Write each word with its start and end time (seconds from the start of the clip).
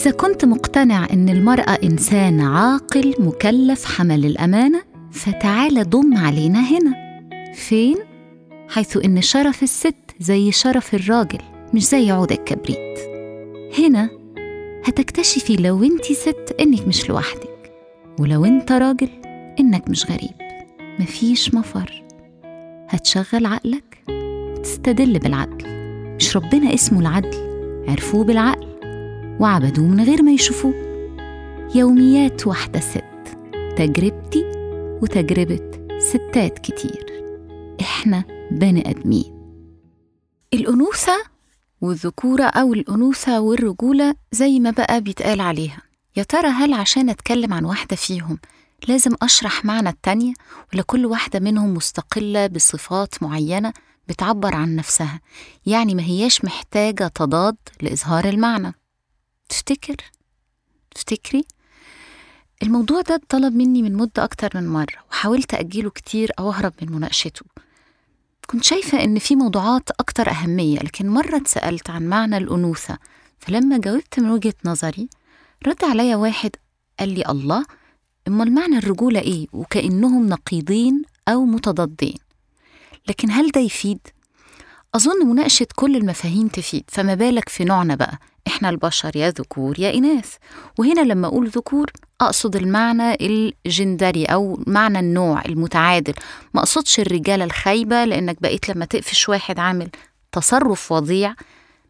إذا 0.00 0.10
كنت 0.10 0.44
مقتنع 0.44 1.06
إن 1.12 1.28
المرأة 1.28 1.78
إنسان 1.84 2.40
عاقل 2.40 3.14
مكلف 3.18 3.84
حمل 3.84 4.24
الأمانة 4.26 4.82
فتعال 5.12 5.90
ضم 5.90 6.16
علينا 6.16 6.60
هنا. 6.60 7.20
فين؟ 7.54 7.96
حيث 8.68 8.96
إن 9.04 9.20
شرف 9.20 9.62
الست 9.62 9.94
زي 10.20 10.52
شرف 10.52 10.94
الراجل 10.94 11.38
مش 11.74 11.88
زي 11.88 12.10
عود 12.10 12.32
الكبريت. 12.32 12.98
هنا 13.78 14.10
هتكتشفي 14.84 15.56
لو 15.56 15.84
أنت 15.84 16.04
ست 16.04 16.56
إنك 16.60 16.88
مش 16.88 17.08
لوحدك 17.08 17.72
ولو 18.20 18.44
أنت 18.44 18.72
راجل 18.72 19.10
إنك 19.60 19.88
مش 19.88 20.06
غريب. 20.06 20.64
مفيش 20.98 21.54
مفر. 21.54 22.02
هتشغل 22.88 23.46
عقلك 23.46 23.98
وتستدل 24.08 25.18
بالعدل. 25.18 25.66
مش 26.16 26.36
ربنا 26.36 26.74
اسمه 26.74 27.00
العدل 27.00 27.36
عرفوه 27.88 28.24
بالعقل. 28.24 28.69
وعبدوه 29.40 29.86
من 29.86 30.00
غير 30.04 30.22
ما 30.22 30.32
يشوفوه. 30.32 30.74
يوميات 31.74 32.46
واحدة 32.46 32.80
ست 32.80 33.04
تجربتي 33.76 34.44
وتجربة 35.02 35.70
ستات 35.98 36.58
كتير. 36.58 37.06
إحنا 37.80 38.24
بني 38.50 38.90
آدمين. 38.90 39.40
الأنوثة 40.54 41.22
والذكورة 41.80 42.44
أو 42.44 42.74
الأنوثة 42.74 43.40
والرجولة 43.40 44.14
زي 44.32 44.60
ما 44.60 44.70
بقى 44.70 45.00
بيتقال 45.00 45.40
عليها. 45.40 45.82
يا 46.16 46.22
ترى 46.22 46.48
هل 46.48 46.72
عشان 46.74 47.10
أتكلم 47.10 47.54
عن 47.54 47.64
واحدة 47.64 47.96
فيهم 47.96 48.38
لازم 48.88 49.14
أشرح 49.22 49.64
معنى 49.64 49.88
التانية؟ 49.88 50.32
ولا 50.72 50.82
كل 50.82 51.06
واحدة 51.06 51.40
منهم 51.40 51.74
مستقلة 51.74 52.46
بصفات 52.46 53.22
معينة 53.22 53.72
بتعبر 54.08 54.54
عن 54.54 54.76
نفسها؟ 54.76 55.20
يعني 55.66 55.94
ما 55.94 56.02
هياش 56.02 56.44
محتاجة 56.44 57.06
تضاد 57.08 57.56
لإظهار 57.82 58.28
المعنى. 58.28 58.79
تفتكر؟ 59.54 59.96
تفتكري؟ 60.94 61.44
الموضوع 62.62 63.00
ده 63.00 63.14
اتطلب 63.14 63.54
مني 63.56 63.82
من 63.82 63.94
مدة 63.96 64.24
أكتر 64.24 64.50
من 64.54 64.68
مرة 64.68 64.94
وحاولت 65.10 65.54
أجيله 65.54 65.90
كتير 65.90 66.30
أو 66.38 66.50
أهرب 66.50 66.72
من 66.82 66.92
مناقشته 66.92 67.42
كنت 68.46 68.64
شايفة 68.64 69.04
إن 69.04 69.18
في 69.18 69.36
موضوعات 69.36 69.90
أكتر 70.00 70.30
أهمية 70.30 70.78
لكن 70.78 71.08
مرة 71.08 71.36
اتسألت 71.36 71.90
عن 71.90 72.02
معنى 72.08 72.36
الأنوثة 72.36 72.98
فلما 73.38 73.78
جاوبت 73.78 74.20
من 74.20 74.30
وجهة 74.30 74.54
نظري 74.64 75.08
رد 75.66 75.84
عليا 75.84 76.16
واحد 76.16 76.50
قال 77.00 77.08
لي 77.08 77.24
الله 77.28 77.64
أمال 78.28 78.54
معنى 78.54 78.78
الرجولة 78.78 79.20
إيه 79.20 79.46
وكأنهم 79.52 80.26
نقيضين 80.28 81.02
أو 81.28 81.44
متضادين 81.44 82.18
لكن 83.08 83.30
هل 83.30 83.50
ده 83.50 83.60
يفيد؟ 83.60 83.98
أظن 84.94 85.26
مناقشة 85.26 85.66
كل 85.76 85.96
المفاهيم 85.96 86.48
تفيد 86.48 86.84
فما 86.88 87.14
بالك 87.14 87.48
في 87.48 87.64
نوعنا 87.64 87.94
بقى 87.94 88.18
إحنا 88.46 88.70
البشر 88.70 89.16
يا 89.16 89.30
ذكور 89.30 89.80
يا 89.80 89.94
إناث. 89.94 90.34
وهنا 90.78 91.00
لما 91.00 91.26
أقول 91.26 91.48
ذكور 91.48 91.90
أقصد 92.20 92.56
المعنى 92.56 93.14
الجندري 93.66 94.24
أو 94.24 94.62
معنى 94.66 94.98
النوع 94.98 95.42
المتعادل. 95.44 96.14
ما 96.54 96.60
أقصدش 96.60 97.00
الرجالة 97.00 97.44
الخايبة 97.44 98.04
لأنك 98.04 98.42
بقيت 98.42 98.68
لما 98.68 98.84
تقفش 98.84 99.28
واحد 99.28 99.58
عامل 99.58 99.88
تصرف 100.32 100.92
وضيع 100.92 101.34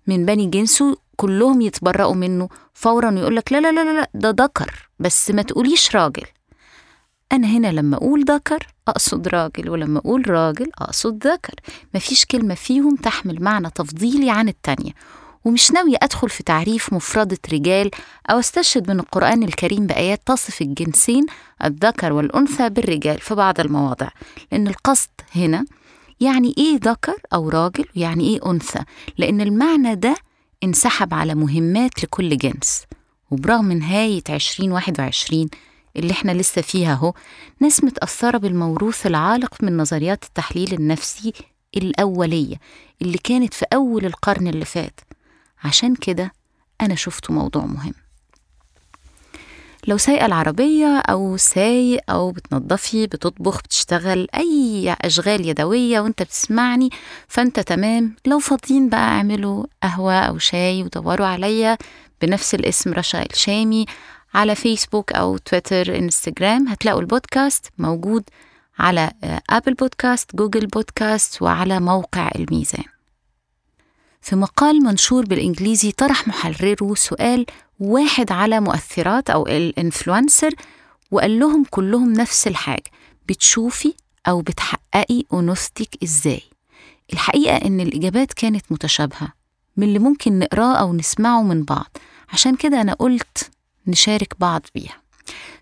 من 0.06 0.26
بني 0.26 0.46
جنسه 0.46 0.96
كلهم 1.16 1.60
يتبرأوا 1.60 2.14
منه 2.14 2.48
فورا 2.74 3.10
ويقول 3.10 3.36
لك 3.36 3.52
لا 3.52 3.60
لا 3.60 3.72
لا 3.72 4.00
لا 4.00 4.10
ده 4.14 4.44
ذكر. 4.44 4.88
بس 4.98 5.30
ما 5.30 5.42
تقوليش 5.42 5.96
راجل. 5.96 6.26
أنا 7.32 7.46
هنا 7.46 7.72
لما 7.72 7.96
أقول 7.96 8.24
ذكر 8.24 8.66
أقصد 8.88 9.28
راجل 9.28 9.70
ولما 9.70 9.98
أقول 9.98 10.30
راجل 10.30 10.70
أقصد 10.78 11.26
ذكر. 11.26 11.54
مفيش 11.94 12.24
كلمة 12.24 12.54
فيهم 12.54 12.96
تحمل 12.96 13.42
معنى 13.42 13.70
تفضيلي 13.70 14.30
عن 14.30 14.48
التانية. 14.48 14.92
ومش 15.44 15.70
ناوية 15.70 15.96
أدخل 16.02 16.28
في 16.30 16.42
تعريف 16.42 16.92
مفردة 16.92 17.38
رجال 17.52 17.90
أو 18.30 18.38
أستشهد 18.38 18.90
من 18.90 19.00
القرآن 19.00 19.42
الكريم 19.42 19.86
بآيات 19.86 20.20
تصف 20.26 20.62
الجنسين 20.62 21.26
الذكر 21.64 22.12
والأنثى 22.12 22.68
بالرجال 22.68 23.18
في 23.20 23.34
بعض 23.34 23.60
المواضع 23.60 24.08
لأن 24.52 24.68
القصد 24.68 25.08
هنا 25.36 25.64
يعني 26.20 26.54
إيه 26.58 26.78
ذكر 26.84 27.16
أو 27.34 27.48
راجل 27.48 27.84
ويعني 27.96 28.24
إيه 28.24 28.50
أنثى 28.50 28.78
لأن 29.18 29.40
المعنى 29.40 29.94
ده 29.94 30.14
انسحب 30.64 31.14
على 31.14 31.34
مهمات 31.34 32.04
لكل 32.04 32.36
جنس. 32.36 32.82
وبرغم 33.30 33.72
نهاية 33.72 34.22
2021 34.30 35.48
اللي 35.96 36.12
إحنا 36.12 36.32
لسه 36.32 36.62
فيها 36.62 36.92
أهو 36.92 37.14
ناس 37.60 37.84
متأثرة 37.84 38.38
بالموروث 38.38 39.06
العالق 39.06 39.54
من 39.62 39.76
نظريات 39.76 40.24
التحليل 40.24 40.72
النفسي 40.74 41.32
الأولية 41.76 42.56
اللي 43.02 43.18
كانت 43.18 43.54
في 43.54 43.66
أول 43.74 44.04
القرن 44.06 44.48
اللي 44.48 44.64
فات. 44.64 45.00
عشان 45.64 45.94
كده 45.94 46.32
أنا 46.80 46.94
شفته 46.94 47.32
موضوع 47.34 47.64
مهم. 47.66 47.94
لو 49.86 49.96
سايقة 49.96 50.26
العربية 50.26 50.98
أو 50.98 51.36
سايق 51.36 52.00
أو 52.10 52.30
بتنظفي 52.32 53.06
بتطبخ 53.06 53.62
بتشتغل 53.62 54.28
أي 54.34 54.96
أشغال 55.00 55.48
يدوية 55.48 56.00
وأنت 56.00 56.22
بتسمعني 56.22 56.90
فأنت 57.28 57.60
تمام. 57.60 58.16
لو 58.26 58.38
فاضيين 58.38 58.88
بقى 58.88 59.00
اعملوا 59.08 59.66
قهوة 59.82 60.14
أو 60.14 60.38
شاي 60.38 60.82
ودوروا 60.82 61.26
عليا 61.26 61.78
بنفس 62.22 62.54
الاسم 62.54 62.92
رشا 62.92 63.22
الشامي 63.22 63.86
على 64.34 64.54
فيسبوك 64.54 65.12
أو 65.12 65.36
تويتر 65.36 65.96
إنستجرام 65.98 66.68
هتلاقوا 66.68 67.00
البودكاست 67.00 67.66
موجود 67.78 68.24
على 68.78 69.10
Apple 69.50 69.74
Podcasts 69.74 70.36
Google 70.36 70.66
Podcasts 70.66 71.42
وعلى 71.42 71.80
موقع 71.80 72.30
الميزان. 72.36 72.84
في 74.20 74.36
مقال 74.36 74.82
منشور 74.82 75.26
بالإنجليزي 75.26 75.92
طرح 75.92 76.28
محرره 76.28 76.94
سؤال 76.94 77.46
واحد 77.80 78.32
على 78.32 78.60
مؤثرات 78.60 79.30
أو 79.30 79.46
ال 79.46 79.56
influencer 79.56 80.54
وقال 81.10 81.38
لهم 81.38 81.64
كلهم 81.70 82.12
نفس 82.12 82.46
الحاجة 82.46 82.90
بتشوفي 83.28 83.94
أو 84.28 84.40
بتحققي 84.40 85.24
أنوثتك 85.32 85.88
إزاي؟ 86.04 86.42
الحقيقة 87.12 87.56
إن 87.56 87.80
الإجابات 87.80 88.32
كانت 88.32 88.64
متشابهة 88.72 89.32
من 89.76 89.86
اللي 89.88 89.98
ممكن 89.98 90.38
نقراه 90.38 90.74
أو 90.76 90.92
نسمعه 90.92 91.42
من 91.42 91.62
بعض 91.64 91.96
عشان 92.32 92.56
كده 92.56 92.80
أنا 92.80 92.92
قلت 92.92 93.50
نشارك 93.86 94.34
بعض 94.40 94.62
بيها. 94.74 95.00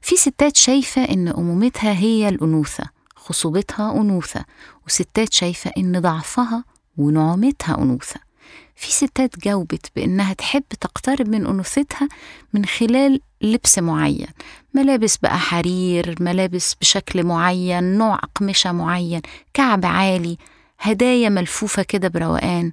في 0.02 0.16
ستات 0.16 0.56
شايفة 0.56 1.04
إن 1.04 1.28
أمومتها 1.28 1.92
هي 1.92 2.28
الأنوثة 2.28 2.84
خصوبتها 3.16 3.92
أنوثة 3.92 4.44
وستات 4.86 5.32
شايفة 5.32 5.70
إن 5.78 6.00
ضعفها 6.00 6.64
ونعومتها 6.96 7.78
أنوثة. 7.78 8.27
في 8.76 8.92
ستات 8.92 9.38
جاوبت 9.38 9.86
بإنها 9.96 10.32
تحب 10.32 10.62
تقترب 10.80 11.28
من 11.28 11.46
أنوثتها 11.46 12.08
من 12.52 12.64
خلال 12.64 13.20
لبس 13.42 13.78
معين 13.78 14.26
ملابس 14.74 15.16
بقى 15.16 15.38
حرير 15.38 16.14
ملابس 16.20 16.74
بشكل 16.74 17.24
معين 17.24 17.84
نوع 17.84 18.14
أقمشة 18.14 18.72
معين 18.72 19.22
كعب 19.54 19.86
عالي 19.86 20.38
هدايا 20.80 21.28
ملفوفة 21.28 21.82
كده 21.82 22.08
بروقان 22.08 22.72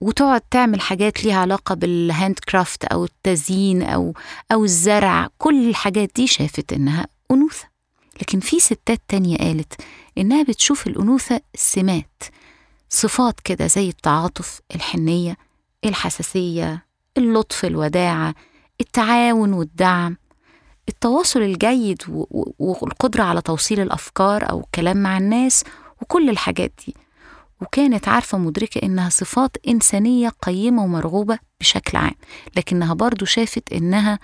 وتقعد 0.00 0.40
تعمل 0.40 0.80
حاجات 0.80 1.24
ليها 1.24 1.40
علاقة 1.40 1.74
بالهاند 1.74 2.38
كرافت 2.38 2.84
أو 2.84 3.04
التزيين 3.04 3.82
أو 3.82 4.14
أو 4.52 4.64
الزرع 4.64 5.28
كل 5.38 5.68
الحاجات 5.68 6.10
دي 6.16 6.26
شافت 6.26 6.72
إنها 6.72 7.06
أنوثة. 7.30 7.64
لكن 8.22 8.40
في 8.40 8.60
ستات 8.60 9.00
تانية 9.08 9.36
قالت 9.38 9.72
إنها 10.18 10.42
بتشوف 10.42 10.86
الأنوثة 10.86 11.40
سمات. 11.54 12.22
صفات 12.88 13.40
كده 13.40 13.66
زي 13.66 13.88
التعاطف 13.88 14.60
الحنية 14.74 15.36
الحساسية 15.84 16.86
اللطف 17.16 17.64
الوداعة 17.64 18.34
التعاون 18.80 19.52
والدعم. 19.52 20.16
التواصل 20.88 21.42
الجيد 21.42 22.02
والقدرة 22.58 23.22
على 23.22 23.40
توصيل 23.42 23.80
الأفكار 23.80 24.50
أو 24.50 24.60
الكلام 24.60 24.96
مع 24.96 25.18
الناس 25.18 25.64
وكل 26.02 26.30
الحاجات 26.30 26.72
دي. 26.86 26.94
وكانت 27.60 28.08
عارفة 28.08 28.38
مدركة 28.38 28.78
إنها 28.82 29.08
صفات 29.08 29.56
إنسانية 29.68 30.28
قيمة 30.28 30.84
ومرغوبة 30.84 31.38
بشكل 31.60 31.98
عام 31.98 32.14
لكنها 32.56 32.94
برضو 32.94 33.24
شافت 33.24 33.72
إنها 33.72 34.18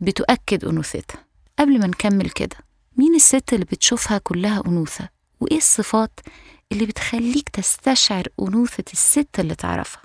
بتؤكد 0.00 0.64
أنوثتها. 0.64 1.24
قبل 1.58 1.80
ما 1.80 1.86
نكمل 1.86 2.30
كده 2.30 2.56
مين 2.96 3.14
الست 3.14 3.52
اللي 3.52 3.64
بتشوفها 3.64 4.18
كلها 4.18 4.62
أنوثة؟ 4.66 5.08
وإيه 5.40 5.56
الصفات 5.58 6.20
اللي 6.72 6.86
بتخليك 6.86 7.48
تستشعر 7.48 8.24
أنوثة 8.40 8.84
الست 8.92 9.28
اللي 9.38 9.54
تعرفها. 9.54 10.02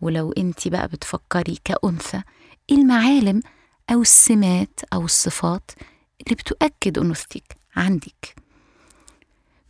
ولو 0.00 0.32
انت 0.32 0.68
بقى 0.68 0.88
بتفكري 0.88 1.58
كأنثى 1.64 2.22
المعالم 2.70 3.42
أو 3.90 4.02
السمات 4.02 4.80
أو 4.92 5.04
الصفات 5.04 5.70
اللي 6.20 6.34
بتؤكد 6.36 6.98
أنوثتك 6.98 7.56
عندك. 7.76 8.34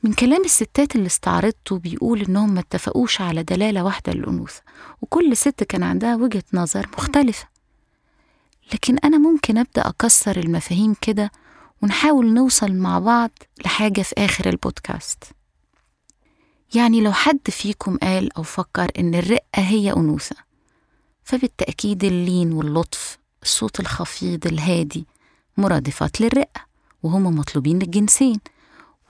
من 0.02 0.12
كلام 0.12 0.44
الستات 0.44 0.96
اللي 0.96 1.06
استعرضته 1.06 1.78
بيقول 1.78 2.22
إنهم 2.22 2.54
ما 2.54 2.60
اتفقوش 2.60 3.20
على 3.20 3.42
دلالة 3.42 3.84
واحدة 3.84 4.12
للأنوثة 4.12 4.62
وكل 5.02 5.36
ست 5.36 5.64
كان 5.64 5.82
عندها 5.82 6.16
وجهة 6.16 6.42
نظر 6.52 6.88
مختلفة. 6.98 7.48
لكن 8.74 8.98
أنا 8.98 9.18
ممكن 9.18 9.58
أبدأ 9.58 9.88
أكسر 9.88 10.36
المفاهيم 10.36 10.94
كده 11.00 11.30
ونحاول 11.82 12.34
نوصل 12.34 12.72
مع 12.72 12.98
بعض 12.98 13.30
لحاجة 13.64 14.02
في 14.02 14.14
آخر 14.18 14.48
البودكاست. 14.48 15.24
يعني 16.76 17.00
لو 17.00 17.12
حد 17.12 17.50
فيكم 17.50 17.96
قال 17.96 18.37
أو 18.37 18.43
فكر 18.43 18.90
إن 18.99 19.14
الرقة 19.14 19.62
هي 19.62 19.93
أنوثة 19.93 20.37
فبالتأكيد 21.25 22.05
اللين 22.05 22.52
واللطف 22.52 23.19
الصوت 23.43 23.81
الخفيض 23.81 24.46
الهادي 24.46 25.06
مرادفات 25.56 26.20
للرقة 26.20 26.67
وهما 27.02 27.31
مطلوبين 27.31 27.78
للجنسين. 27.78 28.40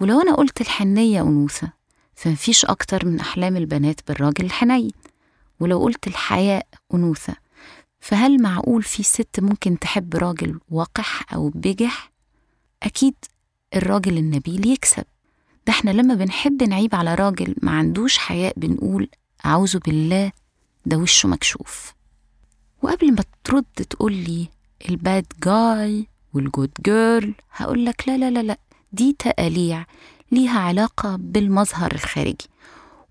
ولو 0.01 0.21
أنا 0.21 0.35
قلت 0.35 0.61
الحنية 0.61 1.23
أنوثة 1.23 1.73
فمفيش 2.15 2.65
أكتر 2.65 3.07
من 3.07 3.21
أحلام 3.21 3.57
البنات 3.57 4.01
بالراجل 4.09 4.45
الحنين. 4.45 4.93
ولو 5.61 5.79
قلت 5.81 6.07
الحياء 6.07 6.67
أنوثة 6.95 7.37
فهل 8.01 8.43
معقول 8.43 8.83
في 8.83 9.03
ست 9.03 9.41
ممكن 9.41 9.79
تحب 9.79 10.17
راجل 10.17 10.61
وقح 10.71 11.35
أو 11.35 11.49
بجح؟ 11.55 12.13
أكيد 12.83 13.15
الراجل 13.75 14.19
النبيل 14.19 14.67
يكسب. 14.67 15.05
ده 15.67 15.73
إحنا 15.73 15.91
لما 15.91 16.15
بنحب 16.15 16.63
نعيب 16.63 16.95
على 16.95 17.15
راجل 17.15 17.55
ما 17.63 17.71
عندوش 17.73 18.19
حياء 18.19 18.53
بنقول 18.57 19.09
أعوذ 19.47 19.79
بالله 19.79 20.33
ده 20.87 20.97
وشه 20.97 21.29
مكشوف. 21.29 21.95
وقبل 22.83 23.13
ما 23.15 23.25
ترد 23.45 23.65
تقول 23.91 24.13
لي 24.13 24.49
ال 24.89 24.98
bad 24.98 25.27
guy 25.45 26.07
وال 26.35 26.47
good 26.47 26.71
girl 26.85 27.35
هقول 27.53 27.85
لك 27.87 28.09
لا 28.09 28.19
لا 28.19 28.31
لا 28.31 28.43
لا 28.43 28.59
دي 28.93 29.17
تقاليع 29.19 29.87
ليها 30.33 30.59
علاقة 30.61 31.17
بالمظهر 31.17 31.93
الخارجي. 31.95 32.49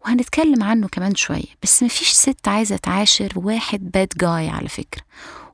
وهنتكلم 0.06 0.64
عنه 0.64 0.88
كمان 0.88 1.16
شوية 1.16 1.46
بس 1.64 1.84
مفيش 1.84 2.10
ست 2.10 2.48
عايزة 2.48 2.78
تعاشر 2.78 3.32
واحد 3.36 3.92
bad 3.92 4.08
guy 4.18 4.50
على 4.50 4.70
فكرة 4.70 5.02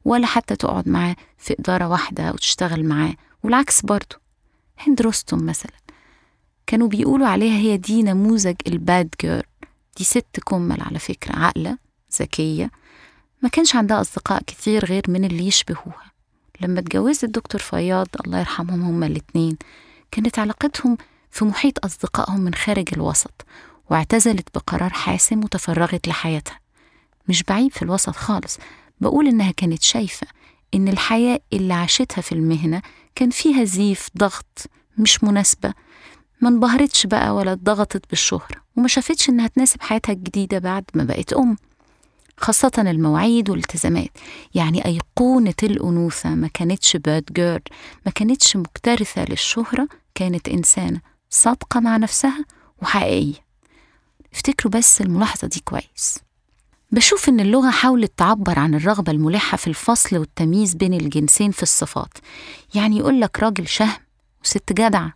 ولا 0.06 0.28
حتى 0.28 0.56
تقعد 0.56 0.90
معاه 0.90 1.16
في 1.38 1.56
إدارة 1.60 1.88
واحدة 1.88 2.24
أو 2.24 2.36
تشتغل 2.36 2.86
معاه 2.86 3.14
والعكس 3.44 3.82
برضه. 3.82 4.22
هند 4.80 5.02
رستم 5.02 5.46
مثلا. 5.46 5.72
كانوا 6.72 6.88
بيقولوا 6.88 7.28
عليها 7.28 7.58
هي 7.58 7.78
دي 7.78 8.04
نموذج 8.04 8.56
الباد 8.68 9.10
جيرل 9.22 9.44
دي 9.98 10.04
ست 10.04 10.40
كمل 10.46 10.82
على 10.82 11.00
فكرة 11.00 11.36
عاقلة 11.36 11.78
ذكية. 12.20 12.72
ما 13.42 13.50
كانش 13.50 13.76
عندها 13.76 14.02
أصدقاء 14.02 14.44
كتير 14.48 14.86
غير 14.86 15.04
من 15.08 15.26
اللي 15.26 15.48
يشبهوها. 15.48 16.12
لما 16.62 16.80
اتجوزت 16.80 17.24
الدكتور 17.24 17.62
فياض 17.62 18.08
الله 18.26 18.40
يرحمهم 18.40 18.82
هما 18.82 19.06
الاتنين 19.08 19.58
كانت 20.12 20.40
علاقتهم 20.40 20.98
في 21.32 21.46
محيط 21.46 21.86
أصدقائهم 21.86 22.40
من 22.40 22.54
خارج 22.54 22.90
الوسط 22.94 23.46
واعتزلت 23.90 24.48
بقرار 24.56 24.90
حاسم 24.90 25.44
وتفرغت 25.44 26.08
لحياتها. 26.08 26.60
مش 27.28 27.44
بعيب 27.44 27.72
في 27.72 27.82
الوسط 27.82 28.16
خالص 28.16 28.58
بقول 29.02 29.28
إنها 29.28 29.52
كانت 29.52 29.84
شايفة 29.84 30.28
إن 30.76 30.88
الحياة 30.88 31.40
اللي 31.54 31.74
عاشتها 31.74 32.22
في 32.22 32.32
المهنة 32.32 32.82
كان 33.16 33.30
فيها 33.30 33.64
زيف 33.64 34.10
ضغط 34.18 34.70
مش 34.98 35.24
مناسبة. 35.24 35.74
ما 36.42 36.50
انبهرتش 36.50 37.06
بقى 37.06 37.36
ولا 37.36 37.54
اتضغطت 37.54 38.10
بالشهرة 38.10 38.56
وما 38.78 38.88
شافتش 38.88 39.30
إنها 39.30 39.48
تناسب 39.48 39.82
حياتها 39.82 40.14
الجديدة 40.14 40.60
بعد 40.60 40.84
ما 40.94 41.04
بقت 41.04 41.34
أم 41.34 41.58
خاصة 42.38 42.72
المواعيد 42.78 43.50
والالتزامات. 43.50 44.10
يعني 44.56 44.86
أيقونة 44.86 45.54
الأنوثة 45.64 46.30
ما 46.30 46.48
كانتش 46.54 46.98
باد 46.98 47.24
جيرل 47.32 47.62
ما 48.06 48.12
كانتش 48.12 48.56
مكترثة 48.58 49.26
للشهرة 49.26 49.88
كانت 50.16 50.50
إنسانة 50.50 51.02
صادقة 51.30 51.80
مع 51.80 51.98
نفسها 51.98 52.46
وحقيقية. 52.82 53.34
افتكروا 54.34 54.72
بس 54.74 55.02
الملاحظة 55.02 55.48
دي 55.48 55.60
كويس. 55.66 56.20
بشوف 56.92 57.30
إن 57.30 57.40
اللغة 57.40 57.70
حاولت 57.70 58.12
تعبر 58.18 58.60
عن 58.60 58.76
الرغبة 58.76 59.12
الملحة 59.12 59.58
في 59.58 59.68
الفصل 59.68 60.18
والتمييز 60.18 60.74
بين 60.74 60.94
الجنسين 60.94 61.52
في 61.52 61.64
الصفات. 61.64 62.14
يعني 62.76 62.98
يقول 62.98 63.22
لك 63.22 63.40
راجل 63.40 63.68
شهم 63.68 63.98
وست 64.44 64.74
جدعة 64.74 65.14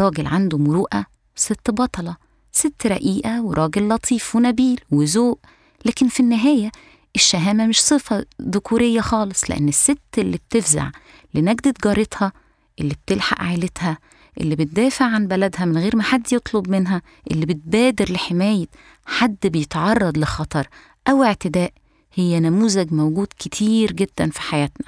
راجل 0.00 0.26
عنده 0.26 0.58
مروءة 0.58 1.06
وست 1.36 1.70
بطلة 1.70 2.16
ست 2.52 2.86
رقيقة 2.86 3.42
وراجل 3.42 3.88
لطيف 3.88 4.36
ونبيل 4.36 4.80
وذوق. 4.90 5.40
لكن 5.84 6.08
في 6.08 6.20
النهاية 6.20 6.70
الشهامة 7.16 7.66
مش 7.66 7.80
صفة 7.82 8.26
ذكورية 8.42 9.00
خالص 9.00 9.50
لأن 9.50 9.68
الست 9.68 9.98
اللي 10.18 10.36
بتفزع 10.36 10.90
لنجدة 11.34 11.74
جارتها 11.84 12.32
اللي 12.80 12.94
بتلحق 12.94 13.42
عيلتها 13.42 13.98
اللي 14.40 14.56
بتدافع 14.56 15.04
عن 15.06 15.26
بلدها 15.26 15.64
من 15.64 15.78
غير 15.78 15.96
ما 15.96 16.02
حد 16.02 16.32
يطلب 16.32 16.68
منها 16.70 17.02
اللي 17.30 17.46
بتبادر 17.46 18.12
لحماية 18.12 18.66
حد 19.06 19.36
بيتعرض 19.44 20.18
لخطر 20.18 20.68
أو 21.08 21.22
اعتداء 21.22 21.72
هي 22.14 22.40
نموذج 22.40 22.92
موجود 22.92 23.28
كتير 23.38 23.92
جدا 23.92 24.30
في 24.30 24.40
حياتنا. 24.40 24.86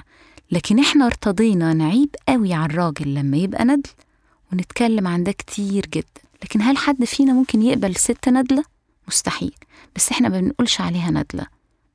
لكن 0.51 0.79
إحنا 0.79 1.05
ارتضينا 1.05 1.73
نعيب 1.73 2.15
قوي 2.29 2.53
على 2.53 2.65
الراجل 2.73 3.13
لما 3.13 3.37
يبقى 3.37 3.65
ندل 3.65 3.89
ونتكلم 4.53 5.07
عن 5.07 5.23
ده 5.23 5.31
كتير 5.31 5.85
جدا. 5.85 6.21
لكن 6.43 6.61
هل 6.61 6.77
حد 6.77 7.03
فينا 7.03 7.33
ممكن 7.33 7.61
يقبل 7.61 7.95
ست 7.95 8.29
ندلة؟ 8.29 8.63
مستحيل. 9.07 9.55
بس 9.95 10.11
إحنا 10.11 10.29
ما 10.29 10.39
بنقولش 10.39 10.81
عليها 10.81 11.11
ندلة 11.11 11.47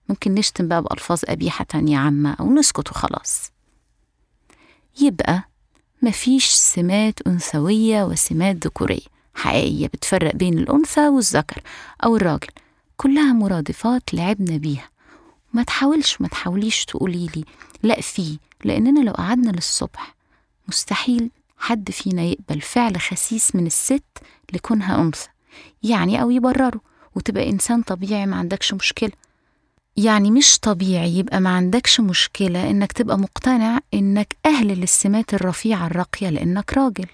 ممكن 0.08 0.35
نشتم 0.35 0.69
بقى 0.69 0.82
بألفاظ 0.82 1.20
قبيحة 1.25 1.64
تانية 1.64 1.99
عامة 1.99 2.32
أو 2.41 2.55
نسكت 2.55 2.91
وخلاص. 2.91 3.50
يبقى 5.00 5.43
مفيش 6.03 6.47
سمات 6.47 7.20
أنثوية 7.26 8.05
وسمات 8.05 8.56
ذكورية 8.67 9.06
حقيقية 9.35 9.87
بتفرق 9.87 10.35
بين 10.37 10.58
الأنثى 10.58 11.08
والذكر 11.08 11.62
أو 12.05 12.17
الراجل. 12.17 12.49
كلها 12.97 13.32
مرادفات 13.32 14.14
لعبنا 14.14 14.56
بيها. 14.56 14.88
ما 15.53 15.62
تحاولش 15.62 16.20
ما 16.20 16.29
تحاوليش 16.29 16.85
تقولي 16.85 17.26
لي 17.37 17.44
لا 17.82 18.00
في 18.00 18.38
لأننا 18.64 19.00
لو 19.00 19.12
قعدنا 19.12 19.50
للصبح 19.50 20.14
مستحيل 20.69 21.31
حد 21.56 21.91
فينا 21.91 22.23
يقبل 22.23 22.61
فعل 22.61 23.00
خسيس 23.00 23.55
من 23.56 23.67
الست 23.67 24.05
لكونها 24.53 25.00
أنثى 25.03 25.29
يعني 25.82 26.23
أو 26.23 26.31
يبرره 26.31 26.81
وتبقى 27.14 27.50
إنسان 27.50 27.82
طبيعي 27.82 28.26
ما 28.26 28.37
عندكش 28.37 28.75
مشكلة. 28.75 29.12
يعني 29.97 30.31
مش 30.31 30.58
طبيعي 30.58 31.19
يبقى 31.19 31.41
ما 31.41 31.50
عندكش 31.56 32.00
مشكلة 32.00 32.70
إنك 32.70 32.93
تبقى 32.93 33.19
مقتنع 33.19 33.79
إنك 33.94 34.37
أهل 34.47 34.67
للسمات 34.69 35.35
الرفيعة 35.35 35.87
الراقية 35.87 36.29
لإنك 36.29 36.73
راجل. 36.73 37.06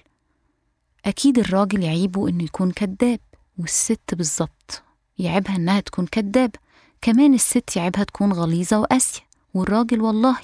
أكيد 1.05 1.39
الراجل 1.39 1.83
يعيبه 1.83 2.29
إنه 2.29 2.43
يكون 2.43 2.71
كذاب 2.71 3.19
والست 3.57 4.15
بالظبط 4.15 4.81
يعيبها 5.19 5.55
إنها 5.55 5.79
تكون 5.79 6.05
كذابة. 6.05 6.59
كمان 7.01 7.33
الست 7.33 7.75
يعيبها 7.75 8.03
تكون 8.03 8.33
غليظة 8.33 8.79
وقاسية 8.79 9.21
والراجل 9.53 10.01
والله 10.01 10.37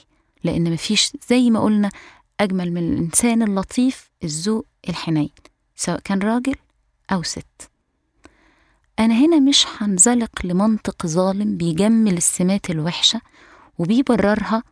لأن 0.44 0.74
مفيش 0.74 1.12
زي 1.30 1.50
ما 1.50 1.60
قلنا 1.60 1.90
أجمل 2.40 2.72
من 2.74 2.94
الإنسان 2.94 3.42
اللطيف 3.44 4.12
الذوق 4.24 4.66
الحنين 4.90 5.30
سواء 5.76 6.00
كان 6.00 6.20
راجل 6.20 6.56
أو 7.12 7.24
ست. 7.24 7.70
أنا 9.00 9.14
هنا 9.14 9.40
مش 9.40 9.66
هنزلق 9.78 10.46
لمنطق 10.46 11.08
ظالم 11.08 11.58
بيجمل 11.58 12.18
السمات 12.18 12.70
الوحشة 12.70 13.22
وبيبررها 13.78 14.64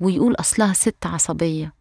ويقول 0.00 0.34
أصلها 0.34 0.72
ست 0.72 1.06
عصبية 1.06 1.72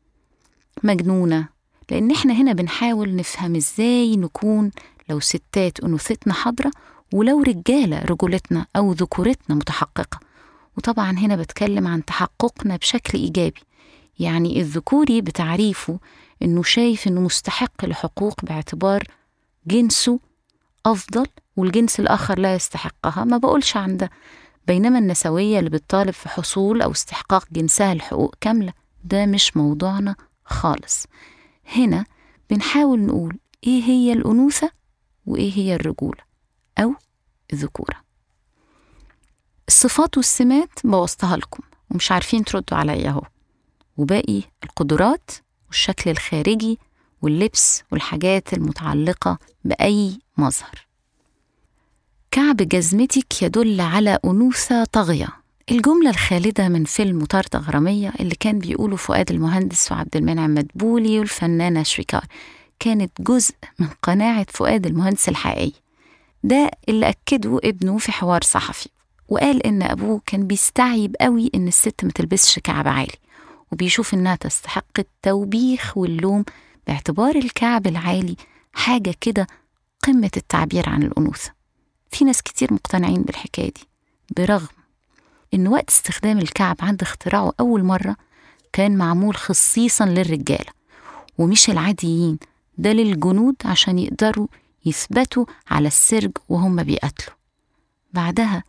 مجنونة 0.84 1.48
لأن 1.92 2.12
إحنا 2.12 2.34
هنا 2.34 2.54
بنحاول 2.54 3.16
نفهم 3.16 3.56
إزاي 3.56 4.18
نكون 4.18 4.72
لو 5.10 5.20
ستات 5.20 5.80
أنوثتنا 5.80 6.34
حاضرة 6.34 6.72
ولو 7.14 7.42
رجالة 7.42 8.00
رجولتنا 8.00 8.66
أو 8.76 8.92
ذكورتنا 8.92 9.56
متحققة. 9.56 10.20
وطبعا 10.78 11.12
هنا 11.12 11.36
بتكلم 11.36 11.88
عن 11.88 12.06
تحققنا 12.06 12.76
بشكل 12.76 13.18
إيجابي. 13.18 13.62
يعني 14.20 14.60
الذكوري 14.62 15.22
بتعريفه 15.22 16.00
إنه 16.42 16.64
شايف 16.64 17.08
إنه 17.08 17.22
مستحق 17.22 17.86
لحقوق 17.86 18.46
باعتبار 18.46 19.04
جنسه 19.68 20.20
أفضل 20.86 21.26
والجنس 21.58 22.00
الآخر 22.00 22.40
لا 22.40 22.56
يستحقها. 22.56 23.24
ما 23.24 23.38
بقولش 23.38 23.78
عن 23.78 23.98
ده 23.98 24.10
بينما 24.68 25.00
النسوية 25.00 25.60
اللي 25.60 25.70
بتطالب 25.70 26.12
في 26.12 26.30
حصول 26.30 26.82
أو 26.82 26.92
استحقاق 26.92 27.46
جنسها 27.52 27.94
الحقوق 27.94 28.36
كاملة 28.42 28.74
ده 29.04 29.26
مش 29.26 29.58
موضوعنا 29.58 30.16
خالص. 30.46 31.06
هنا 31.76 32.06
بنحاول 32.50 33.00
نقول 33.00 33.38
إيه 33.68 33.84
هي 33.84 34.14
الأنوثة 34.14 34.72
وإيه 35.26 35.54
هي 35.54 35.76
الرجولة 35.76 36.22
أو 36.80 36.94
الذكورة. 37.54 37.96
الصفات 39.68 40.18
والسمات 40.18 40.70
بوظتها 40.84 41.38
لكم 41.38 41.64
ومش 41.92 42.12
عارفين 42.12 42.44
تردوا 42.46 42.78
عليا 42.78 43.10
أهو. 43.10 43.22
وباقي 43.98 44.42
القدرات 44.64 45.32
والشكل 45.68 46.12
الخارجي 46.12 46.80
واللبس 47.22 47.84
والحاجات 47.92 48.54
المتعلقة 48.54 49.38
بأي 49.66 50.20
مظهر. 50.38 50.86
كعب 52.32 52.58
جزمتك 52.58 53.42
يدل 53.42 53.82
على 53.82 54.20
أنوثة 54.26 54.84
طاغية. 54.84 55.28
الجملة 55.72 56.10
الخالدة 56.10 56.68
من 56.70 56.84
فيلم 56.84 57.20
مطاردة 57.20 57.60
غرامية 57.60 58.14
اللي 58.20 58.36
كان 58.40 58.60
بيقوله 58.60 58.96
فؤاد 58.96 59.32
المهندس 59.32 59.92
وعبد 59.92 60.16
المنعم 60.16 60.54
مدبولي 60.54 61.20
والفنانة 61.20 61.84
شريكار 61.84 62.26
كانت 62.80 63.12
جزء 63.22 63.54
من 63.80 63.88
قناعة 64.02 64.46
فؤاد 64.50 64.86
المهندس 64.86 65.30
الحقيقي. 65.30 65.72
ده 66.44 66.72
اللي 66.90 67.10
أكده 67.10 67.60
ابنه 67.64 67.98
في 67.98 68.12
حوار 68.12 68.42
صحفي 68.44 68.90
وقال 69.30 69.66
إن 69.66 69.84
أبوه 69.84 70.22
كان 70.26 70.48
بيستعيب 70.48 71.16
قوي 71.22 71.52
إن 71.56 71.68
الست 71.68 72.04
ما 72.04 72.12
تلبسش 72.12 72.60
كعب 72.60 72.88
عالي. 72.88 73.14
وبيشوف 73.72 74.14
إنها 74.14 74.36
تستحق 74.36 75.00
التوبيخ 75.00 75.98
واللوم 75.98 76.46
باعتبار 76.88 77.36
الكعب 77.36 77.88
العالي 77.88 78.36
حاجة 78.74 79.14
كده 79.22 79.48
قمة 80.04 80.32
التعبير 80.38 80.90
عن 80.90 81.04
الأنوثة. 81.04 81.52
في 82.12 82.26
ناس 82.26 82.42
كتير 82.42 82.74
مقتنعين 82.74 83.22
بالحكاية 83.22 83.72
دي 83.74 83.88
برغم 84.38 84.68
إن 85.54 85.68
وقت 85.68 85.90
استخدام 85.90 86.38
الكعب 86.38 86.76
عند 86.82 87.02
اختراعه 87.02 87.54
أول 87.60 87.84
مرة 87.84 88.16
كان 88.74 88.98
معمول 88.98 89.36
خصيصا 89.36 90.06
للرجالة 90.06 90.72
ومش 91.38 91.70
العاديين 91.70 92.40
ده 92.78 92.92
للجنود 92.92 93.56
عشان 93.66 94.00
يقدروا 94.00 94.48
يثبتوا 94.86 95.46
على 95.70 95.88
السرج 95.88 96.32
وهم 96.50 96.84
بيقتلوا 96.84 97.36
بعدها 98.14 98.64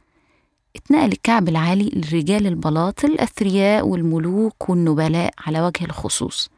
اتنقل 0.76 1.12
الكعب 1.12 1.49
العالي 1.49 1.90
للرجال 1.95 2.47
البلاط 2.47 3.04
الأثرياء 3.04 3.87
والملوك 3.87 4.68
والنبلاء 4.71 5.35
على 5.38 5.61
وجه 5.61 5.85
الخصوص. 5.85 6.50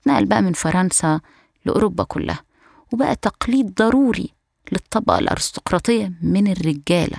اتنقل 0.00 0.24
بقى 0.24 0.42
من 0.42 0.52
فرنسا 0.52 1.20
لأوروبا 1.64 2.04
كلها. 2.04 2.40
وبقى 2.92 3.16
تقليد 3.16 3.74
ضروري 3.74 4.30
للطبقة 4.72 5.18
الأرستقراطية 5.18 6.12
من 6.22 6.52
الرجالة. 6.52 7.18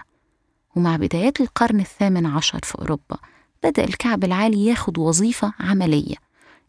ومع 0.76 0.96
بدايات 0.96 1.42
القرن 1.42 1.80
الثامن 1.80 2.26
عشر 2.26 2.60
في 2.64 2.80
أوروبا 2.80 3.18
بدأ 3.64 3.84
الكعب 3.84 4.24
العالي 4.24 4.66
ياخد 4.66 4.98
وظيفة 4.98 5.54
عملية 5.60 6.16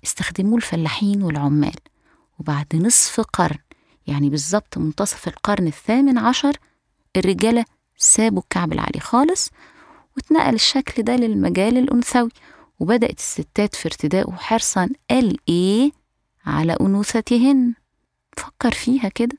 استخدموه 0.04 0.56
الفلاحين 0.56 1.22
والعمال. 1.22 1.74
وبعد 2.38 2.66
نصف 2.74 3.20
قرن 3.20 3.58
يعني 4.06 4.30
بالظبط 4.30 4.78
منتصف 4.78 5.28
القرن 5.28 5.66
الثامن 5.66 6.18
عشر 6.18 6.56
الرجالة 7.16 7.64
سابوا 7.96 8.42
الكعب 8.42 8.72
العالي 8.72 9.00
خالص 9.00 9.50
واتنقل 10.16 10.54
الشكل 10.54 11.02
ده 11.02 11.16
للمجال 11.16 11.78
الأنثوي 11.78 12.28
وبدأت 12.80 13.18
الستات 13.18 13.74
في 13.74 13.86
ارتدائه 13.86 14.32
حرصا 14.32 14.88
قال 15.10 15.36
إيه 15.48 15.92
على 16.46 16.76
أنوثتهن. 16.80 17.74
فكر 18.36 18.70
فيها 18.72 19.08
كده. 19.08 19.36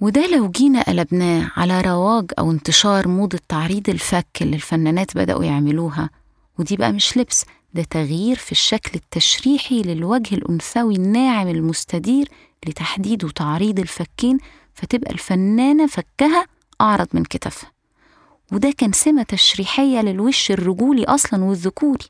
وده 0.00 0.26
لو 0.36 0.50
جينا 0.50 0.82
قلبناه 0.82 1.50
على 1.56 1.80
رواج 1.80 2.30
أو 2.38 2.50
انتشار 2.50 3.08
موضة 3.08 3.38
تعريض 3.48 3.88
الفك 3.88 4.26
اللي 4.40 4.56
الفنانات 4.56 5.16
بدأوا 5.16 5.44
يعملوها. 5.44 6.10
ودي 6.58 6.76
بقى 6.76 6.92
مش 6.92 7.16
لبس 7.16 7.44
ده 7.74 7.82
تغيير 7.82 8.36
في 8.36 8.52
الشكل 8.52 8.90
التشريحي 8.94 9.82
للوجه 9.82 10.34
الأنثوي 10.34 10.94
الناعم 10.96 11.48
المستدير 11.48 12.28
لتحديد 12.66 13.24
وتعريض 13.24 13.80
الفكين 13.80 14.38
فتبقى 14.74 15.10
الفنانة 15.12 15.86
فكها 15.86 16.46
أعرض 16.80 17.08
من 17.12 17.24
كتفها. 17.24 17.70
وده 18.52 18.70
كان 18.78 18.92
سمة 18.92 19.22
تشريحية 19.22 20.00
للوش 20.00 20.50
الرجولي 20.50 21.04
أصلا 21.04 21.44
والذكوري. 21.44 22.04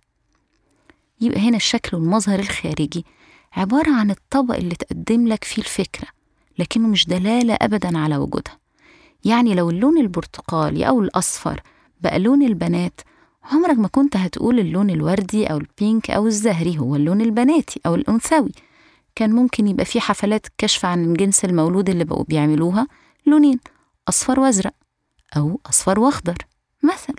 يبقى 1.21 1.41
هنا 1.41 1.57
الشكل 1.57 1.97
والمظهر 1.97 2.39
الخارجي 2.39 3.05
عبارة 3.53 3.91
عن 3.95 4.11
الطبق 4.11 4.55
اللي 4.55 4.75
تقدم 4.75 5.29
لك 5.29 5.45
فيه 5.45 5.63
الفكرة 5.63 6.09
لكنه 6.59 6.89
مش 6.89 7.07
دلالة 7.07 7.55
أبدا 7.63 7.99
على 7.99 8.17
وجودها. 8.17 8.59
يعني 9.25 9.55
لو 9.55 9.71
اللون 9.71 9.99
البرتقالي 9.99 10.89
أو 10.89 11.01
الأصفر 11.01 11.63
بقى 12.01 12.19
لون 12.19 12.43
البنات 12.43 13.01
عمرك 13.45 13.79
ما 13.79 13.89
كنت 13.89 14.17
هتقول 14.17 14.61
اللون 14.61 14.91
الوردي 14.91 15.47
أو 15.47 15.57
البينك 15.59 16.11
أو 16.11 16.27
الزهري 16.27 16.79
هو 16.79 16.97
اللون 16.97 17.21
البناتي 17.21 17.81
أو 17.87 17.95
الأنثوي. 17.95 18.53
كان 19.15 19.33
ممكن 19.33 19.69
يبقى 19.69 19.85
في 19.85 20.01
حفلات 20.01 20.47
كشف 20.59 20.85
عن 20.85 21.05
الجنس 21.05 21.45
المولود 21.45 21.91
اللي 21.91 22.05
بقوا 22.05 22.25
بيعملوها 22.25 22.87
لونين 23.27 23.59
أصفر 24.09 24.41
وأزرق. 24.41 24.73
أو 25.37 25.61
أصفر 25.67 26.01
وأخضر 26.01 26.39
مثلا. 26.83 27.17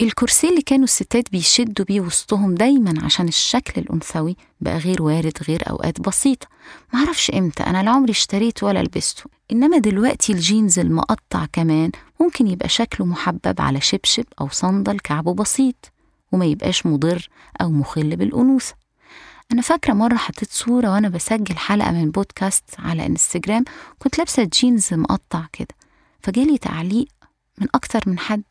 الكرسي 0.00 0.48
اللي 0.48 0.62
كانوا 0.62 0.84
الستات 0.84 1.30
بيشدوا 1.32 1.84
بيه 1.84 2.00
وسطهم 2.00 2.54
دايما 2.54 3.04
عشان 3.04 3.28
الشكل 3.28 3.80
الأنثوي 3.80 4.36
بقى 4.60 4.78
غير 4.78 5.02
وارد 5.02 5.32
غير 5.48 5.70
أوقات 5.70 6.00
بسيطة. 6.00 6.46
معرفش 6.92 7.30
إمتى 7.30 7.62
أنا 7.62 7.82
لا 7.82 7.90
عمري 7.90 8.10
اشتريته 8.10 8.66
ولا 8.66 8.82
لبسته. 8.82 9.24
إنما 9.52 9.78
دلوقتي 9.78 10.32
الجينز 10.32 10.78
المقطع 10.78 11.46
كمان 11.52 11.90
ممكن 12.20 12.46
يبقى 12.46 12.68
شكله 12.68 13.06
محبب 13.06 13.60
على 13.60 13.80
شبشب 13.80 14.24
أو 14.40 14.48
صندل 14.48 14.98
كعبه 14.98 15.34
بسيط 15.34 15.92
وما 16.32 16.44
يبقاش 16.44 16.86
مضر 16.86 17.28
أو 17.60 17.70
مخل 17.70 18.16
بالأنوثة. 18.16 18.74
أنا 19.52 19.62
فاكرة 19.62 19.92
مرة 19.92 20.16
حطيت 20.16 20.50
صورة 20.52 20.92
وأنا 20.92 21.08
بسجل 21.08 21.56
حلقة 21.56 21.92
من 21.92 22.10
بودكاست 22.10 22.64
على 22.78 23.06
إنستجرام 23.06 23.64
كنت 23.98 24.18
لابسة 24.18 24.48
جينز 24.52 24.94
مقطع 24.94 25.44
كده. 25.52 25.74
فجالي 26.22 26.58
تعليق 26.58 27.08
من 27.58 27.66
أكتر 27.74 28.00
من 28.06 28.18
حد 28.18 28.42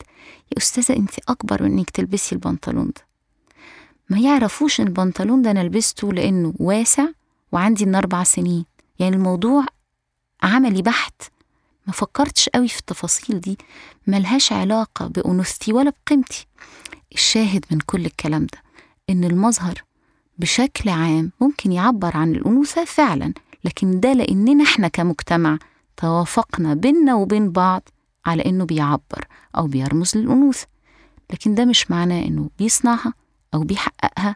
يا 0.52 0.58
أستاذة 0.58 0.96
أنت 0.98 1.12
أكبر 1.30 1.64
من 1.64 1.72
إنك 1.72 1.90
تلبسي 1.90 2.36
البنطلون 2.36 2.86
ده. 2.88 3.06
ما 4.10 4.20
يعرفوش 4.20 4.80
إن 4.82 4.88
البنطلون 4.88 5.42
ده 5.42 5.52
أنا 5.52 5.64
لبسته 5.64 6.14
لأنه 6.14 6.54
واسع 6.60 7.06
وعندي 7.52 7.86
من 7.86 7.96
أربع 7.96 8.24
سنين. 8.24 8.66
يعني 9.00 9.16
الموضوع 9.16 9.66
عملي 10.44 10.82
بحت. 10.82 11.22
ما 11.88 11.94
فكرتش 11.94 12.50
قوي 12.50 12.68
في 12.68 12.80
التفاصيل 12.80 13.42
دي. 13.42 13.58
ملهاش 14.08 14.54
علاقة 14.54 15.08
بأنوثتي 15.08 15.74
ولا 15.74 15.94
بقيمتي. 16.06 16.48
الشاهد 17.14 17.66
من 17.72 17.80
كل 17.80 18.06
الكلام 18.06 18.46
ده 18.46 18.62
إن 19.10 19.24
المظهر 19.24 19.84
بشكل 20.38 20.90
عام 20.90 21.32
ممكن 21.42 21.72
يعبر 21.72 22.18
عن 22.18 22.32
الأنوثة 22.36 22.86
فعلا 22.86 23.34
لكن 23.66 24.00
ده 24.00 24.14
لأننا 24.14 24.64
إحنا 24.64 24.88
كمجتمع 24.88 25.58
توافقنا 26.02 26.74
بينا 26.74 27.16
وبين 27.16 27.52
بعض 27.52 27.90
على 28.26 28.46
إنه 28.46 28.66
بيعبر 28.66 29.28
أو 29.58 29.68
بيرمز 29.68 30.18
للأنوثة. 30.18 30.68
لكن 31.32 31.56
ده 31.56 31.66
مش 31.66 31.92
معناه 31.92 32.26
إنه 32.26 32.50
بيصنعها 32.60 33.14
أو 33.54 33.60
بيحققها 33.64 34.36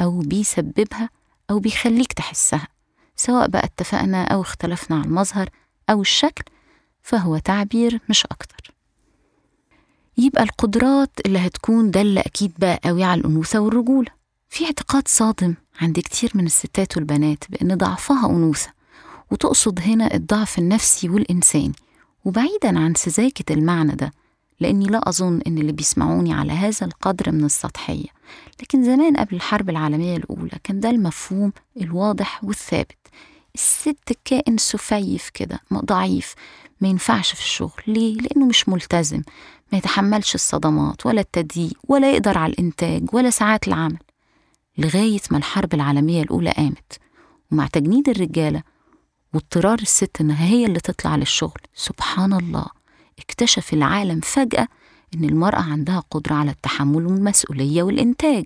أو 0.00 0.18
بيسببها 0.18 1.10
أو 1.50 1.58
بيخليك 1.58 2.12
تحسها 2.12 2.68
سواء 3.16 3.48
بقى 3.48 3.64
اتفقنا 3.64 4.24
أو 4.24 4.40
اختلفنا 4.40 4.96
على 4.96 5.04
المظهر 5.06 5.48
أو 5.90 6.00
الشكل 6.00 6.44
فهو 7.02 7.38
تعبير 7.38 8.00
مش 8.08 8.26
أكتر. 8.26 8.70
يبقى 10.18 10.42
القدرات 10.42 11.10
اللي 11.26 11.38
هتكون 11.38 11.90
دالة 11.90 12.20
أكيد 12.20 12.52
بقى 12.58 12.80
قوي 12.84 13.04
على 13.04 13.20
الأنوثة 13.20 13.60
والرجولة. 13.60 14.10
في 14.48 14.64
اعتقاد 14.64 15.08
صادم 15.08 15.54
عند 15.80 16.00
كتير 16.00 16.30
من 16.34 16.46
الستات 16.46 16.96
والبنات 16.96 17.44
بأن 17.50 17.74
ضعفها 17.74 18.30
أنوثة. 18.30 18.75
وتقصد 19.30 19.80
هنا 19.80 20.14
الضعف 20.14 20.58
النفسي 20.58 21.08
والإنساني 21.08 21.72
وبعيدا 22.24 22.78
عن 22.78 22.94
سذاجة 22.94 23.44
المعنى 23.50 23.92
ده 23.92 24.12
لأني 24.60 24.86
لا 24.86 25.08
أظن 25.08 25.40
إن 25.46 25.58
اللي 25.58 25.72
بيسمعوني 25.72 26.34
على 26.34 26.52
هذا 26.52 26.86
القدر 26.86 27.32
من 27.32 27.44
السطحية. 27.44 28.08
لكن 28.62 28.84
زمان 28.84 29.16
قبل 29.16 29.36
الحرب 29.36 29.70
العالمية 29.70 30.16
الأولى 30.16 30.58
كان 30.64 30.80
ده 30.80 30.90
المفهوم 30.90 31.52
الواضح 31.80 32.44
والثابت. 32.44 32.96
الست 33.54 34.18
كائن 34.24 34.56
سفيف 34.58 35.30
كده 35.34 35.60
ضعيف 35.74 36.34
ما 36.80 36.88
ينفعش 36.88 37.32
في 37.32 37.40
الشغل. 37.40 37.82
ليه؟ 37.86 38.14
لأنه 38.14 38.46
مش 38.46 38.68
ملتزم. 38.68 39.22
ما 39.72 39.78
يتحملش 39.78 40.34
الصدمات 40.34 41.06
ولا 41.06 41.20
التضييق 41.20 41.78
ولا 41.88 42.10
يقدر 42.12 42.38
على 42.38 42.52
الإنتاج 42.52 43.02
ولا 43.14 43.30
ساعات 43.30 43.68
العمل. 43.68 43.98
لغاية 44.78 45.20
ما 45.30 45.38
الحرب 45.38 45.74
العالمية 45.74 46.22
الأولى 46.22 46.50
قامت. 46.50 46.98
ومع 47.52 47.66
تجنيد 47.66 48.08
الرجالة 48.08 48.62
واضطرار 49.36 49.78
الست 49.78 50.20
إنها 50.20 50.46
هي 50.46 50.66
اللي 50.66 50.80
تطلع 50.80 51.16
للشغل. 51.16 51.60
سبحان 51.74 52.32
الله. 52.32 52.66
اكتشف 53.18 53.72
العالم 53.72 54.20
فجأة 54.20 54.68
إن 55.14 55.24
المرأة 55.24 55.60
عندها 55.62 56.00
قدرة 56.10 56.34
على 56.34 56.50
التحمل 56.50 57.06
والمسؤولية 57.06 57.82
والإنتاج 57.82 58.44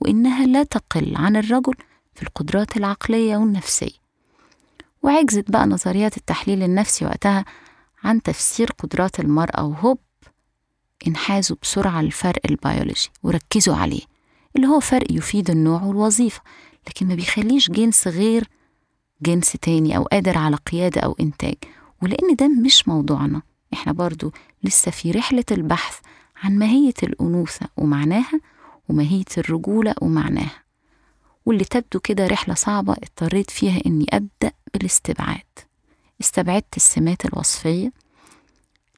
وإنها 0.00 0.46
لا 0.46 0.62
تقل 0.62 1.16
عن 1.16 1.36
الرجل 1.36 1.74
في 2.14 2.22
القدرات 2.22 2.76
العقلية 2.76 3.36
والنفسية. 3.36 4.00
وعجزت 5.02 5.50
بقى 5.50 5.66
نظريات 5.66 6.16
التحليل 6.16 6.62
النفسي 6.62 7.04
وقتها 7.04 7.44
عن 8.04 8.22
تفسير 8.22 8.70
قدرات 8.78 9.20
المرأة 9.20 9.64
وهوب 9.64 9.98
انحازوا 11.06 11.56
بسرعة 11.62 12.02
للفرق 12.02 12.40
البيولوجي 12.50 13.08
وركزوا 13.22 13.76
عليه 13.76 14.02
اللي 14.56 14.66
هو 14.66 14.80
فرق 14.80 15.12
يفيد 15.12 15.50
النوع 15.50 15.82
والوظيفة 15.82 16.40
لكن 16.88 17.08
ما 17.08 17.14
بيخليش 17.14 17.70
جنس 17.70 18.08
غير 18.08 18.48
جنس 19.22 19.52
تاني 19.52 19.96
أو 19.96 20.02
قادر 20.02 20.38
على 20.38 20.56
قيادة 20.56 21.00
أو 21.00 21.16
إنتاج. 21.20 21.54
ولأن 22.02 22.34
ده 22.36 22.48
مش 22.48 22.88
موضوعنا. 22.88 23.42
إحنا 23.72 23.92
برضو 23.92 24.32
لسه 24.64 24.90
في 24.90 25.10
رحلة 25.10 25.44
البحث 25.50 25.98
عن 26.42 26.58
ماهية 26.58 26.94
الأنوثة 27.02 27.66
ومعناها 27.76 28.40
وماهية 28.88 29.24
الرجولة 29.38 29.94
ومعناها. 30.02 30.62
واللي 31.46 31.64
تبدو 31.64 32.00
كده 32.00 32.26
رحلة 32.26 32.54
صعبة 32.54 32.92
اضطريت 32.92 33.50
فيها 33.50 33.80
إني 33.86 34.06
أبدأ 34.12 34.52
بالاستبعاد. 34.74 35.42
استبعدت 36.20 36.76
السمات 36.76 37.24
الوصفية 37.26 37.92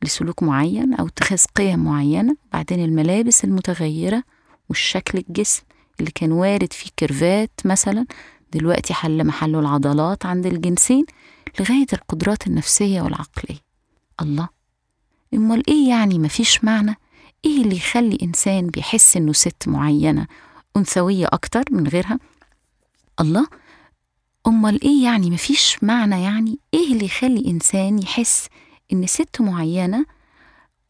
لسلوك 0.03 0.43
معين 0.43 0.95
أو 0.95 1.07
اتخاذ 1.07 1.45
قيم 1.57 1.85
معينة 1.85 2.37
بعدين 2.53 2.85
الملابس 2.85 3.45
المتغيرة 3.45 4.23
والشكل 4.69 5.19
الجسم 5.19 5.63
اللي 6.01 6.11
كان 6.11 6.33
وارد 6.33 6.73
فيه 6.73 6.91
كيرفات 6.97 7.51
مثلا 7.65 8.07
دلوقتي 8.55 8.95
حل 8.95 9.25
محله 9.27 9.61
العضلات 9.61 10.27
عند 10.27 10.47
الجنسين 10.47 11.05
لغاية 11.61 11.87
القدرات 11.93 12.47
النفسية 12.47 13.03
والعقلية. 13.03 13.59
الله! 14.21 14.49
أمال 15.35 15.63
إيه 15.69 15.89
يعني 15.89 16.19
مفيش 16.19 16.65
معنى؟ 16.65 16.97
إيه 17.45 17.63
اللي 17.63 17.77
يخلي 17.77 18.19
إنسان 18.23 18.67
بيحس 18.67 19.17
إنه 19.17 19.33
ست 19.33 19.69
معينة 19.69 20.27
أنثوية 20.77 21.27
أكتر 21.27 21.63
من 21.71 21.87
غيرها؟ 21.89 22.19
الله! 23.21 23.47
أمال 24.47 24.83
إيه 24.83 25.05
يعني 25.05 25.31
مفيش 25.31 25.79
معنى 25.83 26.23
يعني؟ 26.23 26.59
إيه 26.75 26.93
اللي 26.93 27.05
يخلي 27.05 27.51
إنسان 27.51 27.99
يحس 27.99 28.49
إن 28.93 29.07
ست 29.07 29.41
معينة 29.41 30.07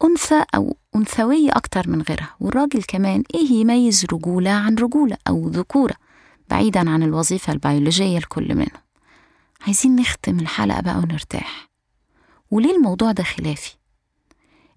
أنثى 0.03 0.43
أو 0.55 0.77
أنثوية 0.95 1.51
أكتر 1.51 1.89
من 1.89 2.01
غيرها؟ 2.01 2.35
والراجل 2.39 2.83
كمان 2.87 3.23
إيه 3.35 3.51
يميز 3.51 4.05
رجولة 4.13 4.49
عن 4.49 4.75
رجولة 4.75 5.17
أو 5.27 5.47
ذكورة؟ 5.49 5.93
بعيدا 6.49 6.89
عن 6.89 7.03
الوظيفة 7.03 7.53
البيولوجية 7.53 8.19
لكل 8.19 8.55
منهم 8.55 8.83
عايزين 9.61 9.95
نختم 9.95 10.39
الحلقة 10.39 10.81
بقى 10.81 10.97
ونرتاح. 10.97 11.69
وليه 12.51 12.75
الموضوع 12.75 13.11
ده 13.11 13.23
خلافي؟ 13.23 13.75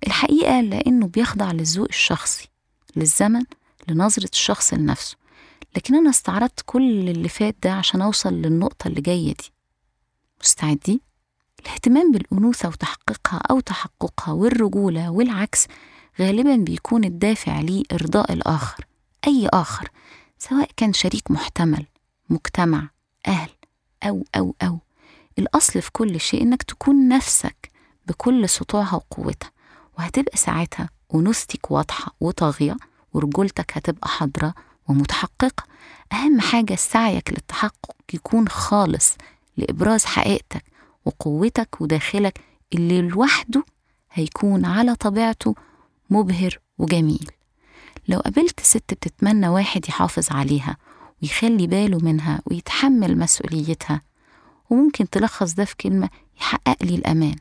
الحقيقة 0.06 0.60
لأنه 0.60 1.06
بيخضع 1.06 1.52
للذوق 1.52 1.86
الشخصي 1.90 2.48
للزمن 2.96 3.42
لنظرة 3.88 4.30
الشخص 4.32 4.74
لنفسه. 4.74 5.16
لكن 5.76 5.94
أنا 5.94 6.10
استعرضت 6.10 6.62
كل 6.66 7.08
اللي 7.08 7.28
فات 7.28 7.56
ده 7.62 7.72
عشان 7.72 8.02
أوصل 8.02 8.34
للنقطة 8.34 8.88
اللي 8.88 9.00
جاية 9.00 9.34
دي. 9.34 9.52
مستعدين؟ 10.42 11.00
الاهتمام 11.60 12.12
بالأنوثة 12.12 12.68
وتحقيقها 12.68 13.38
أو 13.50 13.60
تحققها 13.60 14.32
والرجولة 14.32 15.10
والعكس 15.10 15.66
غالبا 16.20 16.56
بيكون 16.56 17.04
الدافع 17.04 17.60
ليه 17.60 17.82
إرضاء 17.92 18.32
الآخر 18.32 18.84
أي 19.26 19.48
آخر. 19.52 19.90
سواء 20.48 20.68
كان 20.76 20.92
شريك 20.92 21.30
محتمل 21.30 21.86
مجتمع 22.30 22.88
أهل 23.26 23.48
أو 24.02 24.24
أو 24.36 24.54
أو. 24.62 24.78
الأصل 25.38 25.82
في 25.82 25.92
كل 25.92 26.20
شيء 26.20 26.42
إنك 26.42 26.62
تكون 26.62 27.08
نفسك 27.08 27.70
بكل 28.06 28.48
سطوعها 28.48 28.94
وقوتها 28.94 29.50
وهتبقى 29.98 30.36
ساعتها 30.36 30.88
أنوثتك 31.14 31.70
واضحة 31.70 32.14
وطاغية 32.20 32.76
ورجولتك 33.12 33.76
هتبقى 33.76 34.08
حاضرة 34.08 34.54
ومتحققة. 34.88 35.64
أهم 36.12 36.40
حاجة 36.40 36.74
سعيك 36.74 37.30
للتحقق 37.30 37.96
يكون 38.14 38.48
خالص 38.48 39.14
لإبراز 39.56 40.04
حقيقتك 40.04 40.64
وقوتك 41.04 41.80
وداخلك 41.80 42.40
اللي 42.74 43.02
لوحده 43.02 43.64
هيكون 44.12 44.64
على 44.64 44.94
طبيعته 44.94 45.54
مبهر 46.10 46.58
وجميل. 46.78 47.30
لو 48.08 48.18
قابلت 48.20 48.60
ست 48.60 48.94
بتتمنى 48.94 49.48
واحد 49.48 49.88
يحافظ 49.88 50.26
عليها 50.32 50.76
ويخلي 51.22 51.66
باله 51.66 51.98
منها 51.98 52.42
ويتحمل 52.46 53.18
مسؤوليتها 53.18 54.00
وممكن 54.70 55.10
تلخص 55.10 55.54
ده 55.54 55.64
في 55.64 55.76
كلمة 55.76 56.08
يحقق 56.40 56.82
لي 56.84 56.94
الأمان 56.94 57.36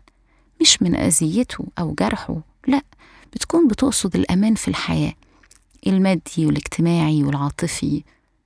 مش 0.62 0.81
من 0.81 0.95
أذيته 0.95 1.65
أو 1.79 1.93
جرحه 1.93 2.41
لأ 2.67 2.81
بتكون 3.34 3.67
بتقصد 3.67 4.15
الأمان 4.15 4.55
في 4.55 4.67
الحياة 4.67 5.13
المادي 5.88 6.45
والاجتماعي 6.45 7.24
والعاطفي 7.24 8.03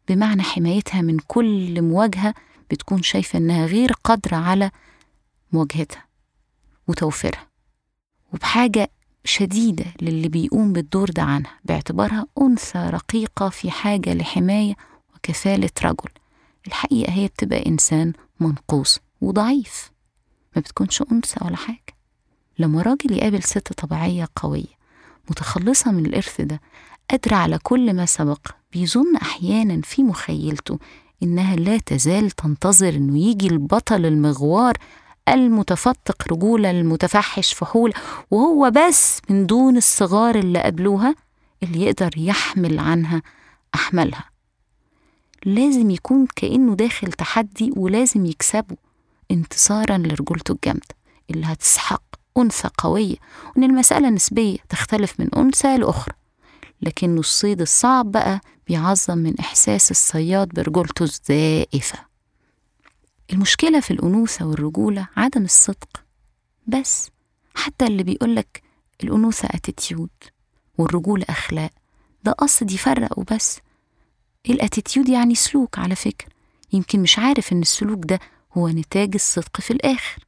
بمعنى 0.10 0.44
حمايتها 0.44 1.02
من 1.02 1.18
كل 1.28 1.82
مواجهة 1.82 2.34
بتكون 2.72 3.04
شايفة 3.04 3.40
إنها 3.40 3.66
غير 3.66 3.92
قادرة 4.04 4.36
على 4.36 4.72
مواجهتها 5.52 6.06
وتوفيرها. 6.88 7.48
وبحاجة 8.34 8.92
شديدة 9.24 9.86
للي 10.02 10.28
بيقوم 10.28 10.74
بالدور 10.74 11.10
ده 11.10 11.22
عنها 11.22 11.52
باعتبارها 11.66 12.26
أنثى 12.42 12.90
رقيقة 12.94 13.50
في 13.50 13.72
حاجة 13.72 14.14
لحماية 14.14 14.76
وكفالة 15.16 15.70
رجل. 15.84 16.10
الحقيقة 16.68 17.12
هي 17.14 17.28
بتبقى 17.28 17.66
إنسان 17.66 18.14
منقوص 18.40 19.00
وضعيف 19.22 19.92
ما 20.56 20.62
بتكونش 20.62 21.04
أنثى 21.12 21.46
ولا 21.46 21.56
حاجة. 21.56 21.80
لما 22.60 22.82
راجل 22.82 23.12
يقابل 23.12 23.44
ست 23.44 23.74
طبيعية 23.74 24.28
قوية 24.36 24.80
متخلصة 25.30 25.92
من 25.92 26.06
الإرث 26.06 26.42
ده 26.42 26.62
قادرة 27.10 27.36
على 27.36 27.58
كل 27.64 27.94
ما 27.94 28.06
سبق 28.06 28.48
بيظن 28.74 29.16
أحيانا 29.16 29.82
في 29.82 30.04
مخيلته 30.04 30.80
إنها 31.24 31.56
لا 31.56 31.78
تزال 31.78 32.32
تنتظر 32.32 32.90
إنه 32.90 33.18
يجي 33.20 33.48
البطل 33.48 34.06
المغوار 34.06 34.78
المتفتق 35.34 36.32
رجولة 36.34 36.72
المتفحش 36.72 37.54
فحول 37.54 37.94
وهو 38.32 38.72
بس 38.76 39.22
من 39.30 39.46
دون 39.46 39.78
الصغار 39.78 40.36
اللي 40.36 40.60
قبلوها 40.64 41.16
اللي 41.64 41.82
يقدر 41.82 42.10
يحمل 42.18 42.80
عنها 42.80 43.22
أحملها 43.76 44.26
لازم 45.46 45.90
يكون 45.90 46.28
كأنه 46.36 46.76
داخل 46.76 47.12
تحدي 47.12 47.74
ولازم 47.78 48.26
يكسبه 48.26 48.76
انتصارا 49.32 49.98
لرجولته 49.98 50.52
الجامدة 50.52 50.96
اللي 51.30 51.46
هتسحق 51.46 52.02
أنثى 52.38 52.70
قوية 52.78 53.16
وإن 53.56 53.64
المسألة 53.64 54.10
نسبية 54.10 54.58
تختلف 54.70 55.20
من 55.20 55.36
أنثى 55.36 55.78
لأخرى. 55.78 56.14
لكنه 56.82 57.20
الصيد 57.20 57.62
الصعب 57.62 58.12
بقى 58.12 58.42
بيعظم 58.68 59.18
من 59.18 59.40
إحساس 59.40 59.92
الصياد 59.92 60.48
برجولته 60.48 61.04
الزائفة. 61.04 62.00
المشكلة 63.34 63.80
في 63.80 63.92
الأنوثة 63.92 64.46
والرجولة 64.46 65.08
عدم 65.18 65.44
الصدق. 65.44 66.04
بس 66.68 67.10
حتى 67.56 67.86
اللي 67.88 68.04
بيقولك 68.04 68.62
الأنوثة 69.04 69.48
attitude 69.52 70.10
والرجولة 70.78 71.26
أخلاق 71.30 71.72
ده 72.24 72.32
قصد 72.32 72.72
يفرق 72.72 73.20
وبس. 73.20 73.60
ال 74.50 74.56
attitude 74.56 75.10
يعني 75.10 75.36
سلوك 75.36 75.80
على 75.80 75.96
فكرة. 75.96 76.30
يمكن 76.74 77.00
مش 77.00 77.20
عارف 77.20 77.52
إن 77.54 77.62
السلوك 77.62 78.06
ده 78.06 78.20
هو 78.58 78.70
نتاج 78.70 79.12
الصدق 79.16 79.62
في 79.62 79.72
الآخر. 79.72 80.26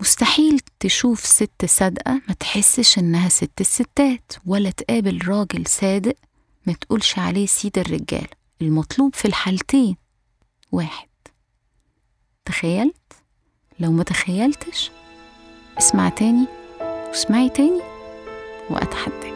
مستحيل 0.00 0.60
تشوف 0.80 1.26
ست 1.26 1.64
صادقة 1.64 2.22
ما 2.28 2.34
تحسش 2.34 2.98
إنها 2.98 3.28
ست 3.28 3.60
الستات 3.60 4.32
ولا 4.46 4.70
تقابل 4.70 5.28
راجل 5.28 5.66
صادق 5.66 6.14
ما 6.66 6.72
تقولش 6.72 7.18
عليه 7.18 7.46
سيد 7.46 7.78
الرجال. 7.78 8.26
المطلوب 8.62 9.14
في 9.14 9.24
الحالتين. 9.28 9.96
واحد. 10.72 11.08
تخيلت؟ 12.44 13.12
لو 13.80 13.92
ما 13.92 14.02
تخيلتش 14.02 14.90
اسمع 15.78 16.08
تاني 16.08 16.46
واسمعي 16.80 17.48
تاني 17.48 17.80
وأتحداك 18.70 19.31